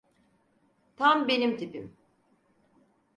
[0.97, 1.97] Tam benim tipim.